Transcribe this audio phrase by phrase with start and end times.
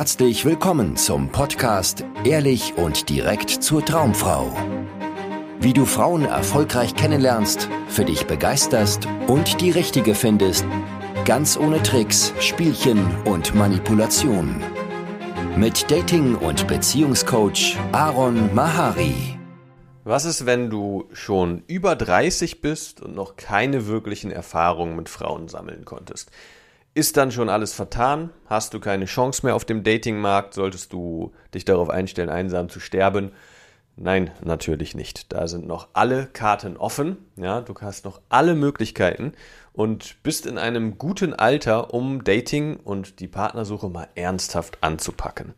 [0.00, 4.50] herzlich willkommen zum Podcast Ehrlich und direkt zur Traumfrau.
[5.60, 10.64] Wie du Frauen erfolgreich kennenlernst, für dich begeisterst und die richtige findest,
[11.26, 14.62] ganz ohne Tricks, Spielchen und Manipulation.
[15.54, 19.38] Mit Dating- und Beziehungscoach Aaron Mahari.
[20.04, 25.48] Was ist, wenn du schon über 30 bist und noch keine wirklichen Erfahrungen mit Frauen
[25.48, 26.30] sammeln konntest?
[26.92, 28.30] Ist dann schon alles vertan?
[28.46, 30.54] Hast du keine Chance mehr auf dem Datingmarkt?
[30.54, 33.30] Solltest du dich darauf einstellen, einsam zu sterben?
[33.94, 35.32] Nein, natürlich nicht.
[35.32, 37.18] Da sind noch alle Karten offen.
[37.36, 39.34] Ja, du hast noch alle Möglichkeiten
[39.72, 45.54] und bist in einem guten Alter, um Dating und die Partnersuche mal ernsthaft anzupacken.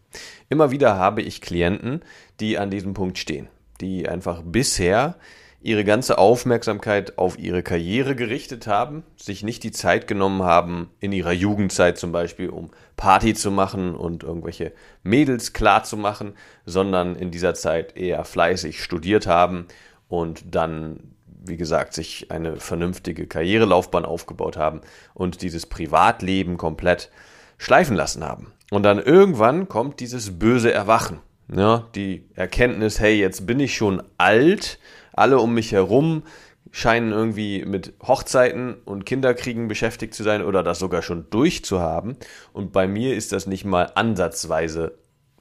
[0.50, 2.02] Immer wieder habe ich Klienten,
[2.40, 3.48] die an diesem Punkt stehen,
[3.80, 5.16] die einfach bisher
[5.62, 11.12] ihre ganze Aufmerksamkeit auf ihre Karriere gerichtet haben, sich nicht die Zeit genommen haben, in
[11.12, 16.34] ihrer Jugendzeit zum Beispiel, um Party zu machen und irgendwelche Mädels klar zu machen,
[16.66, 19.66] sondern in dieser Zeit eher fleißig studiert haben
[20.08, 24.80] und dann, wie gesagt, sich eine vernünftige Karrierelaufbahn aufgebaut haben
[25.14, 27.10] und dieses Privatleben komplett
[27.56, 28.52] schleifen lassen haben.
[28.70, 31.20] Und dann irgendwann kommt dieses böse Erwachen.
[31.54, 34.78] Ja, die Erkenntnis, hey, jetzt bin ich schon alt
[35.12, 36.22] alle um mich herum
[36.70, 42.16] scheinen irgendwie mit Hochzeiten und Kinderkriegen beschäftigt zu sein oder das sogar schon durchzuhaben.
[42.52, 44.94] Und bei mir ist das nicht mal ansatzweise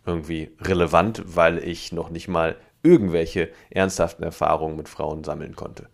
[0.06, 5.88] irgendwie relevant, weil ich noch nicht mal irgendwelche ernsthaften Erfahrungen mit Frauen sammeln konnte.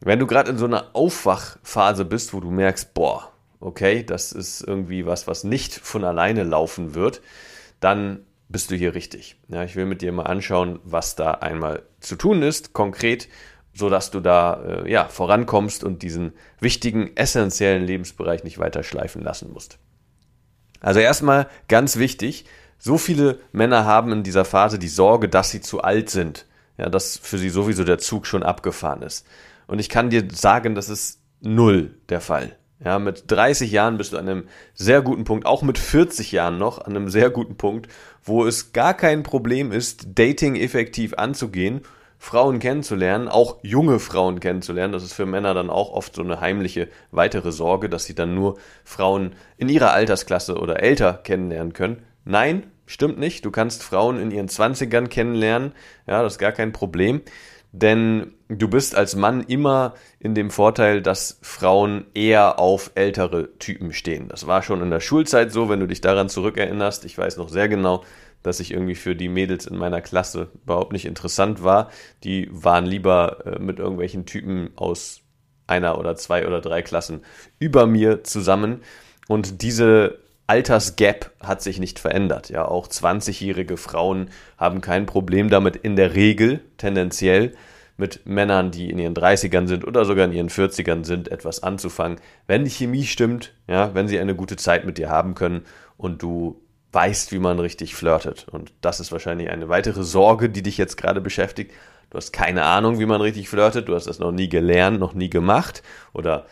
[0.00, 4.60] Wenn du gerade in so einer Aufwachphase bist, wo du merkst, boah, okay, das ist
[4.60, 7.22] irgendwie was, was nicht von alleine laufen wird,
[7.80, 9.34] dann bist du hier richtig.
[9.48, 13.28] Ja, ich will mit dir mal anschauen, was da einmal zu tun ist, konkret,
[13.72, 19.22] so dass du da äh, ja, vorankommst und diesen wichtigen, essentiellen Lebensbereich nicht weiter schleifen
[19.22, 19.80] lassen musst.
[20.78, 22.44] Also erstmal ganz wichtig,
[22.78, 26.46] so viele Männer haben in dieser Phase die Sorge, dass sie zu alt sind.
[26.78, 29.26] Ja, dass für sie sowieso der Zug schon abgefahren ist.
[29.66, 32.56] Und ich kann dir sagen, das ist null der Fall.
[32.84, 36.58] Ja, mit 30 Jahren bist du an einem sehr guten Punkt, auch mit 40 Jahren
[36.58, 37.88] noch an einem sehr guten Punkt,
[38.24, 41.82] wo es gar kein Problem ist, Dating effektiv anzugehen,
[42.18, 44.94] Frauen kennenzulernen, auch junge Frauen kennenzulernen.
[44.94, 48.34] Das ist für Männer dann auch oft so eine heimliche weitere Sorge, dass sie dann
[48.34, 52.02] nur Frauen in ihrer Altersklasse oder älter kennenlernen können.
[52.24, 53.44] Nein, stimmt nicht.
[53.44, 55.72] Du kannst Frauen in ihren 20ern kennenlernen.
[56.06, 57.20] Ja, das ist gar kein Problem.
[57.76, 63.92] Denn du bist als Mann immer in dem Vorteil, dass Frauen eher auf ältere Typen
[63.92, 64.28] stehen.
[64.28, 67.04] Das war schon in der Schulzeit so, wenn du dich daran zurückerinnerst.
[67.04, 68.04] Ich weiß noch sehr genau,
[68.44, 71.90] dass ich irgendwie für die Mädels in meiner Klasse überhaupt nicht interessant war.
[72.22, 75.22] Die waren lieber äh, mit irgendwelchen Typen aus
[75.66, 77.22] einer oder zwei oder drei Klassen
[77.58, 78.82] über mir zusammen.
[79.26, 82.50] Und diese Altersgap hat sich nicht verändert.
[82.50, 87.54] Ja, auch 20-jährige Frauen haben kein Problem damit in der Regel, tendenziell,
[87.96, 92.18] mit Männern, die in ihren 30ern sind oder sogar in ihren 40ern sind, etwas anzufangen.
[92.46, 95.62] Wenn die Chemie stimmt, ja, wenn sie eine gute Zeit mit dir haben können
[95.96, 96.60] und du
[96.92, 98.46] weißt, wie man richtig flirtet.
[98.50, 101.72] Und das ist wahrscheinlich eine weitere Sorge, die dich jetzt gerade beschäftigt.
[102.10, 105.14] Du hast keine Ahnung, wie man richtig flirtet, du hast das noch nie gelernt, noch
[105.14, 105.82] nie gemacht
[106.12, 106.46] oder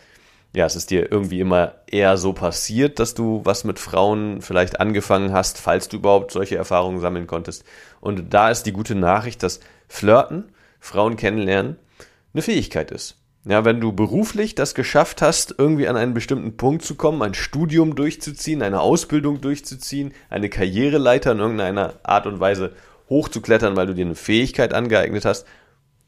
[0.55, 4.79] ja, es ist dir irgendwie immer eher so passiert, dass du was mit Frauen vielleicht
[4.79, 7.63] angefangen hast, falls du überhaupt solche Erfahrungen sammeln konntest.
[8.01, 11.77] Und da ist die gute Nachricht, dass Flirten, Frauen kennenlernen,
[12.33, 13.17] eine Fähigkeit ist.
[13.45, 17.33] Ja, wenn du beruflich das geschafft hast, irgendwie an einen bestimmten Punkt zu kommen, ein
[17.33, 22.71] Studium durchzuziehen, eine Ausbildung durchzuziehen, eine Karriereleiter in irgendeiner Art und Weise
[23.09, 25.45] hochzuklettern, weil du dir eine Fähigkeit angeeignet hast,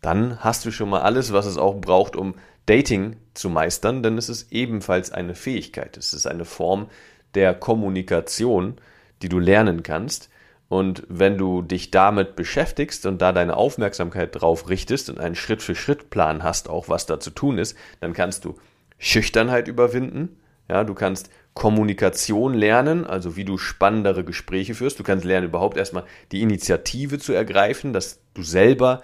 [0.06, 2.36] dann hast du schon mal alles, was es auch braucht, um
[2.68, 5.98] Dating zu meistern, denn es ist ebenfalls eine Fähigkeit.
[5.98, 6.88] Es ist eine Form
[7.34, 8.76] der Kommunikation,
[9.22, 10.30] die du lernen kannst.
[10.68, 16.44] Und wenn du dich damit beschäftigst und da deine Aufmerksamkeit drauf richtest und einen Schritt-für-Schritt-Plan
[16.44, 18.56] hast, auch was da zu tun ist, dann kannst du
[19.00, 20.38] Schüchternheit überwinden.
[20.70, 25.00] Ja, du kannst Kommunikation lernen, also wie du spannendere Gespräche führst.
[25.00, 29.02] Du kannst lernen, überhaupt erstmal die Initiative zu ergreifen, dass du selber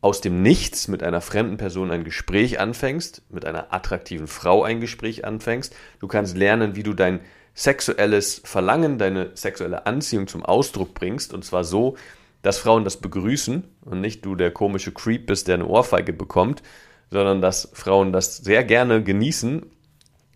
[0.00, 4.80] aus dem Nichts mit einer fremden Person ein Gespräch anfängst, mit einer attraktiven Frau ein
[4.80, 5.74] Gespräch anfängst.
[5.98, 7.20] Du kannst lernen, wie du dein
[7.54, 11.34] sexuelles Verlangen, deine sexuelle Anziehung zum Ausdruck bringst.
[11.34, 11.96] Und zwar so,
[12.42, 16.62] dass Frauen das begrüßen und nicht du der komische Creep bist, der eine Ohrfeige bekommt,
[17.10, 19.66] sondern dass Frauen das sehr gerne genießen,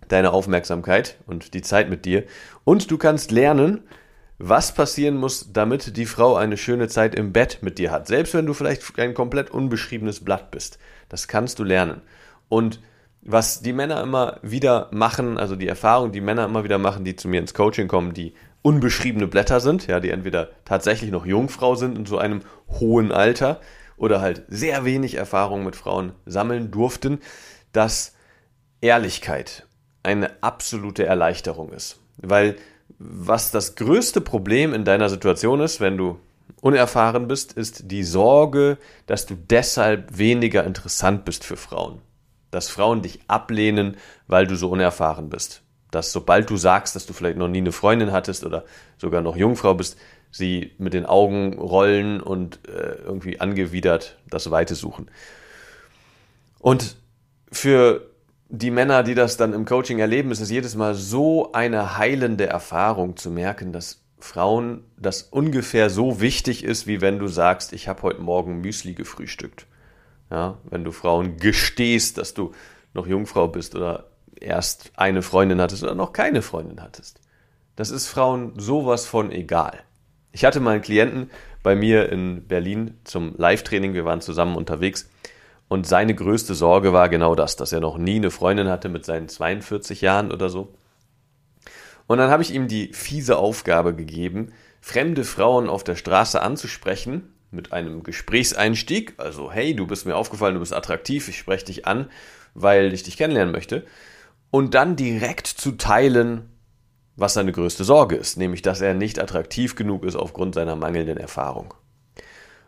[0.09, 2.25] deine Aufmerksamkeit und die Zeit mit dir.
[2.65, 3.83] Und du kannst lernen,
[4.39, 8.07] was passieren muss, damit die Frau eine schöne Zeit im Bett mit dir hat.
[8.07, 10.79] Selbst wenn du vielleicht ein komplett unbeschriebenes Blatt bist.
[11.09, 12.03] Das kannst du lernen.
[12.49, 12.81] Und
[13.23, 17.17] was die Männer immer wieder machen, also die Erfahrung, die Männer immer wieder machen, die
[17.17, 21.75] zu mir ins Coaching kommen, die unbeschriebene Blätter sind, ja, die entweder tatsächlich noch Jungfrau
[21.75, 23.61] sind in so einem hohen Alter
[23.97, 27.21] oder halt sehr wenig Erfahrung mit Frauen sammeln durften,
[27.73, 28.15] dass
[28.81, 29.67] Ehrlichkeit
[30.03, 32.01] eine absolute Erleichterung ist.
[32.17, 32.57] Weil
[33.07, 36.19] was das größte Problem in deiner Situation ist, wenn du
[36.63, 42.01] unerfahren bist, ist die Sorge, dass du deshalb weniger interessant bist für Frauen.
[42.51, 45.63] Dass Frauen dich ablehnen, weil du so unerfahren bist.
[45.91, 48.65] Dass sobald du sagst, dass du vielleicht noch nie eine Freundin hattest oder
[48.97, 49.99] sogar noch Jungfrau bist,
[50.31, 55.11] sie mit den Augen rollen und äh, irgendwie angewidert das Weite suchen.
[56.59, 56.97] Und
[57.53, 58.14] für
[58.59, 62.47] die Männer, die das dann im Coaching erleben, ist es jedes Mal so eine heilende
[62.47, 67.89] Erfahrung zu merken, dass Frauen das ungefähr so wichtig ist, wie wenn du sagst, ich
[67.89, 69.67] habe heute Morgen Müsli gefrühstückt.
[70.31, 72.53] Ja, wenn du Frauen gestehst, dass du
[72.95, 74.11] noch Jungfrau bist oder
[74.41, 77.21] erst eine Freundin hattest oder noch keine Freundin hattest.
[77.77, 79.81] Das ist Frauen sowas von egal.
[80.33, 81.31] Ich hatte mal einen Klienten
[81.63, 85.09] bei mir in Berlin zum Live-Training, wir waren zusammen unterwegs
[85.75, 89.05] und seine größte Sorge war genau das, dass er noch nie eine Freundin hatte mit
[89.05, 90.73] seinen 42 Jahren oder so.
[92.07, 97.35] Und dann habe ich ihm die fiese Aufgabe gegeben, fremde Frauen auf der Straße anzusprechen
[97.51, 99.15] mit einem Gesprächseinstieg.
[99.17, 102.09] Also, hey, du bist mir aufgefallen, du bist attraktiv, ich spreche dich an,
[102.55, 103.85] weil ich dich kennenlernen möchte.
[104.53, 106.51] Und dann direkt zu teilen,
[107.17, 111.17] was seine größte Sorge ist, nämlich dass er nicht attraktiv genug ist aufgrund seiner mangelnden
[111.17, 111.75] Erfahrung.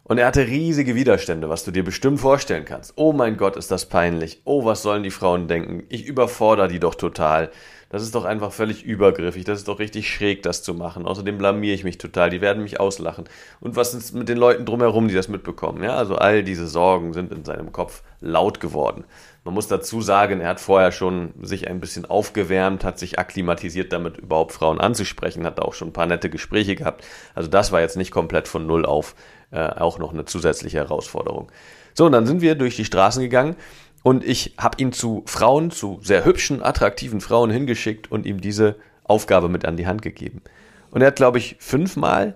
[0.08, 2.92] Und er hatte riesige Widerstände, was du dir bestimmt vorstellen kannst.
[2.94, 4.40] Oh mein Gott, ist das peinlich.
[4.44, 5.82] Oh, was sollen die Frauen denken?
[5.88, 7.50] Ich überfordere die doch total.
[7.88, 9.44] Das ist doch einfach völlig übergriffig.
[9.44, 11.06] Das ist doch richtig schräg, das zu machen.
[11.06, 12.30] Außerdem blamier ich mich total.
[12.30, 13.24] Die werden mich auslachen.
[13.60, 15.82] Und was ist mit den Leuten drumherum, die das mitbekommen?
[15.82, 19.04] Ja, also all diese Sorgen sind in seinem Kopf laut geworden.
[19.44, 23.92] Man muss dazu sagen, er hat vorher schon sich ein bisschen aufgewärmt, hat sich akklimatisiert,
[23.92, 27.04] damit überhaupt Frauen anzusprechen, hat auch schon ein paar nette Gespräche gehabt.
[27.36, 29.14] Also das war jetzt nicht komplett von Null auf
[29.50, 31.50] äh, auch noch eine zusätzliche Herausforderung.
[31.94, 33.56] So, und dann sind wir durch die Straßen gegangen
[34.02, 38.76] und ich habe ihn zu Frauen, zu sehr hübschen, attraktiven Frauen hingeschickt und ihm diese
[39.04, 40.42] Aufgabe mit an die Hand gegeben.
[40.90, 42.34] Und er hat, glaube ich, fünfmal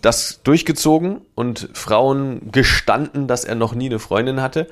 [0.00, 4.66] das durchgezogen und Frauen gestanden, dass er noch nie eine Freundin hatte.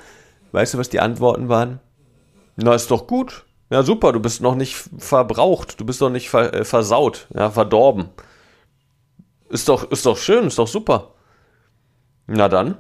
[0.53, 1.79] Weißt du, was die Antworten waren?
[2.57, 3.45] Na, ist doch gut.
[3.71, 7.51] Ja, super, du bist noch nicht verbraucht, du bist doch nicht ver äh, versaut, ja,
[7.51, 8.09] verdorben.
[9.49, 11.15] Ist doch, ist doch schön, ist doch super.
[12.33, 12.77] Na dann.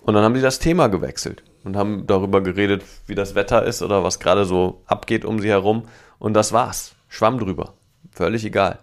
[0.00, 3.82] Und dann haben die das Thema gewechselt und haben darüber geredet, wie das Wetter ist
[3.82, 5.82] oder was gerade so abgeht um sie herum.
[6.18, 6.94] Und das war's.
[7.08, 7.74] Schwamm drüber.
[8.12, 8.78] Völlig egal.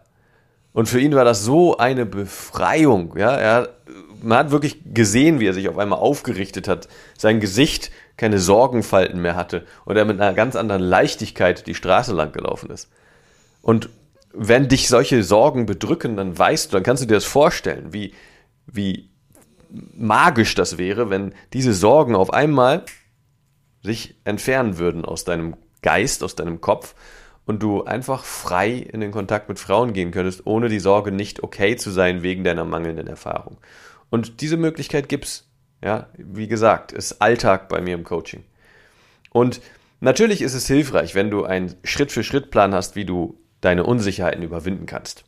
[0.73, 3.15] Und für ihn war das so eine Befreiung.
[3.17, 3.69] Ja, er,
[4.21, 6.87] man hat wirklich gesehen, wie er sich auf einmal aufgerichtet hat,
[7.17, 12.13] sein Gesicht keine Sorgenfalten mehr hatte und er mit einer ganz anderen Leichtigkeit die Straße
[12.13, 12.89] lang gelaufen ist.
[13.63, 13.89] Und
[14.33, 18.13] wenn dich solche Sorgen bedrücken, dann weißt du, dann kannst du dir das vorstellen, wie,
[18.67, 19.12] wie
[19.73, 22.85] magisch das wäre, wenn diese Sorgen auf einmal
[23.81, 26.95] sich entfernen würden aus deinem Geist, aus deinem Kopf
[27.45, 31.43] und du einfach frei in den Kontakt mit Frauen gehen könntest, ohne die Sorge nicht
[31.43, 33.57] okay zu sein wegen deiner mangelnden Erfahrung.
[34.09, 35.49] Und diese Möglichkeit gibt's.
[35.83, 38.45] Ja, wie gesagt, ist Alltag bei mir im Coaching.
[39.31, 39.59] Und
[39.99, 45.25] natürlich ist es hilfreich, wenn du einen Schritt-für-Schritt-Plan hast, wie du deine Unsicherheiten überwinden kannst.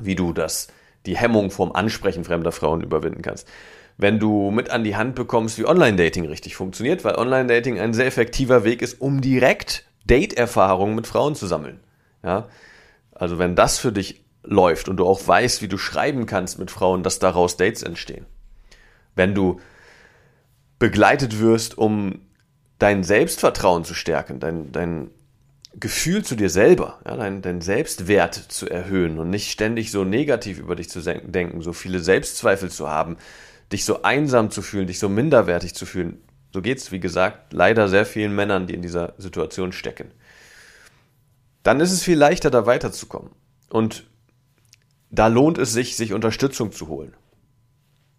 [0.00, 0.68] Wie du das,
[1.06, 3.48] die Hemmung vom Ansprechen fremder Frauen überwinden kannst.
[3.96, 8.06] Wenn du mit an die Hand bekommst, wie Online-Dating richtig funktioniert, weil Online-Dating ein sehr
[8.06, 11.80] effektiver Weg ist, um direkt Date-Erfahrungen mit Frauen zu sammeln.
[12.22, 12.48] Ja?
[13.12, 16.70] Also wenn das für dich läuft und du auch weißt, wie du schreiben kannst mit
[16.70, 18.26] Frauen, dass daraus Dates entstehen.
[19.14, 19.60] Wenn du
[20.78, 22.20] begleitet wirst, um
[22.78, 25.10] dein Selbstvertrauen zu stärken, dein, dein
[25.78, 30.58] Gefühl zu dir selber, ja, dein, dein Selbstwert zu erhöhen und nicht ständig so negativ
[30.58, 33.18] über dich zu denken, so viele Selbstzweifel zu haben,
[33.72, 36.18] dich so einsam zu fühlen, dich so minderwertig zu fühlen.
[36.52, 40.12] So geht es, wie gesagt, leider sehr vielen Männern, die in dieser Situation stecken.
[41.62, 43.32] Dann ist es viel leichter, da weiterzukommen.
[43.68, 44.06] Und
[45.10, 47.12] da lohnt es sich, sich Unterstützung zu holen.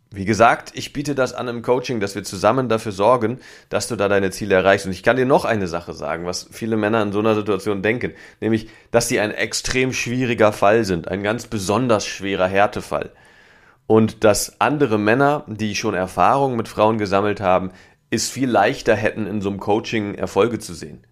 [0.09, 3.97] Wie gesagt, ich biete das an im Coaching, dass wir zusammen dafür sorgen, dass du
[3.97, 4.85] da deine Ziele erreichst.
[4.85, 7.81] Und ich kann dir noch eine Sache sagen, was viele Männer in so einer Situation
[7.81, 13.11] denken, nämlich, dass sie ein extrem schwieriger Fall sind, ein ganz besonders schwerer Härtefall.
[13.85, 17.71] Und dass andere Männer, die schon Erfahrung mit Frauen gesammelt haben,
[18.09, 21.05] es viel leichter hätten, in so einem Coaching Erfolge zu sehen.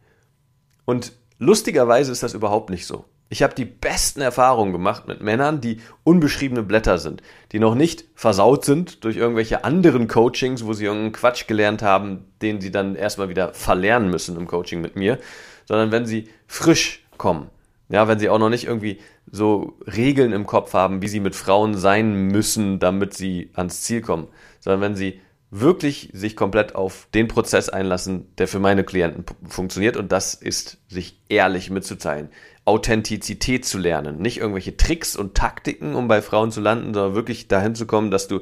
[0.85, 3.05] Und lustigerweise ist das überhaupt nicht so.
[3.27, 8.05] Ich habe die besten Erfahrungen gemacht mit Männern, die unbeschriebene Blätter sind, die noch nicht
[8.13, 12.95] versaut sind durch irgendwelche anderen Coachings, wo sie irgendeinen Quatsch gelernt haben, den sie dann
[12.95, 15.17] erstmal wieder verlernen müssen im Coaching mit mir,
[15.65, 17.49] sondern wenn sie frisch kommen.
[17.89, 21.35] Ja, wenn sie auch noch nicht irgendwie so Regeln im Kopf haben, wie sie mit
[21.35, 24.27] Frauen sein müssen, damit sie ans Ziel kommen,
[24.59, 29.97] sondern wenn sie wirklich sich komplett auf den Prozess einlassen, der für meine Klienten funktioniert
[29.97, 32.29] und das ist, sich ehrlich mitzuteilen,
[32.65, 37.47] Authentizität zu lernen, nicht irgendwelche Tricks und Taktiken, um bei Frauen zu landen, sondern wirklich
[37.47, 38.41] dahin zu kommen, dass du